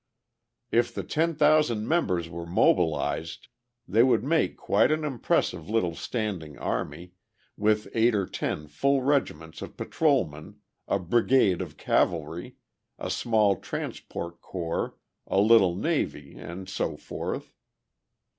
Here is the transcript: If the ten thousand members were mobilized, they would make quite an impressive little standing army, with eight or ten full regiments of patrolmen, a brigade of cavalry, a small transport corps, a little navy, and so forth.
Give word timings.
If 0.71 0.91
the 0.95 1.03
ten 1.03 1.35
thousand 1.35 1.87
members 1.87 2.27
were 2.27 2.47
mobilized, 2.47 3.49
they 3.87 4.01
would 4.01 4.23
make 4.23 4.57
quite 4.57 4.91
an 4.91 5.03
impressive 5.03 5.69
little 5.69 5.93
standing 5.93 6.57
army, 6.57 7.11
with 7.55 7.87
eight 7.93 8.15
or 8.15 8.25
ten 8.25 8.65
full 8.65 9.03
regiments 9.03 9.61
of 9.61 9.77
patrolmen, 9.77 10.55
a 10.87 10.97
brigade 10.97 11.61
of 11.61 11.77
cavalry, 11.77 12.55
a 12.97 13.11
small 13.11 13.57
transport 13.57 14.41
corps, 14.41 14.95
a 15.27 15.39
little 15.39 15.75
navy, 15.75 16.35
and 16.35 16.67
so 16.67 16.97
forth. 16.97 17.53